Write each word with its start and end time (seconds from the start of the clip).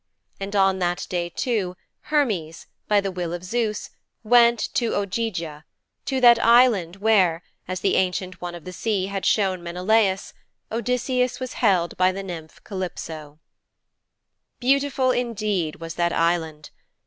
And 0.39 0.55
on 0.55 0.79
that 0.79 1.05
day, 1.11 1.29
too, 1.29 1.77
Hermes, 2.05 2.65
by 2.87 3.01
the 3.01 3.11
will 3.11 3.33
of 3.33 3.43
Zeus, 3.43 3.91
went 4.23 4.73
to 4.73 4.95
Ogygia 4.95 5.63
to 6.05 6.19
that 6.19 6.43
Island 6.43 6.95
where, 6.95 7.43
as 7.67 7.81
the 7.81 7.93
Ancient 7.97 8.41
One 8.41 8.55
of 8.55 8.63
the 8.65 8.73
Sea 8.73 9.05
had 9.05 9.27
shown 9.27 9.61
Menelaus, 9.61 10.33
Odysseus 10.71 11.39
was 11.39 11.53
held 11.61 11.95
by 11.97 12.11
the 12.11 12.23
nymph 12.23 12.63
Calypso. 12.63 13.37
Beautiful 14.59 15.11
indeed 15.11 15.75
was 15.75 15.93
that 15.93 16.11
Island. 16.13 16.71